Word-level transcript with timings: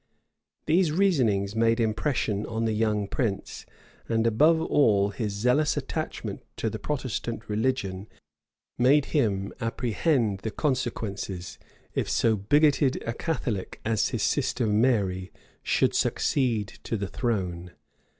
These 0.65 0.91
reasonings 0.91 1.55
made 1.55 1.79
impression 1.79 2.43
on 2.47 2.65
the 2.65 2.73
young 2.73 3.07
prince; 3.07 3.67
and 4.09 4.25
above 4.25 4.59
all, 4.59 5.09
his 5.11 5.31
zealous 5.31 5.77
attachment 5.77 6.41
to 6.57 6.71
the 6.71 6.79
Protestant 6.79 7.47
religion 7.47 8.07
made 8.79 9.05
him 9.13 9.53
apprehend 9.61 10.39
the 10.39 10.49
consequences 10.49 11.59
if 11.93 12.09
so 12.09 12.35
bigoted 12.35 12.95
a 13.05 13.13
Catholic 13.13 13.79
as 13.85 14.07
his 14.09 14.23
sister 14.23 14.65
Mary 14.65 15.31
should 15.61 15.93
succeed 15.93 16.79
to 16.83 16.97
the 16.97 17.07
throne. 17.07 17.73